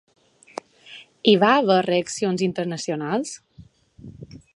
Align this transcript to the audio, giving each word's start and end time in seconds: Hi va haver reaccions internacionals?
Hi 1.27 1.33
va 1.43 1.51
haver 1.57 1.77
reaccions 1.87 2.45
internacionals? 2.47 3.35